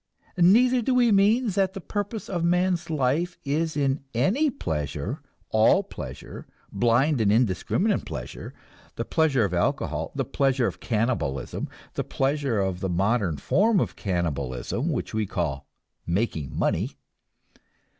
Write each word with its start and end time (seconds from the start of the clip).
Neither 0.35 0.81
do 0.81 0.95
we 0.95 1.11
mean 1.11 1.49
that 1.49 1.73
the 1.73 1.79
purpose 1.79 2.27
of 2.27 2.43
man's 2.43 2.89
own 2.89 2.97
life 2.97 3.37
is 3.43 3.77
any 4.15 4.49
pleasure, 4.49 5.21
all 5.51 5.83
pleasure, 5.83 6.47
blind 6.71 7.21
and 7.21 7.31
indiscriminate 7.31 8.03
pleasure; 8.03 8.51
the 8.95 9.05
pleasure 9.05 9.45
of 9.45 9.53
alcohol, 9.53 10.11
the 10.15 10.25
pleasure 10.25 10.65
of 10.65 10.79
cannibalism, 10.79 11.69
the 11.93 12.03
pleasure 12.03 12.59
of 12.59 12.79
the 12.79 12.89
modern 12.89 13.37
form 13.37 13.79
of 13.79 13.95
cannibalism 13.95 14.89
which 14.91 15.13
we 15.13 15.27
call 15.27 15.67
"making 16.07 16.57
money." 16.57 16.97